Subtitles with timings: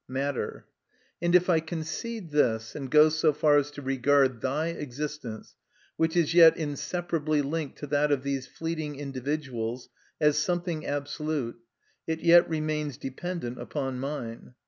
[0.07, 0.65] Matter.
[1.21, 5.53] And if I concede this, and go so far as to regard thy existence,
[5.95, 11.59] which is yet inseparably linked to that of these fleeting individuals, as something absolute,
[12.07, 14.55] it yet remains dependent upon mine.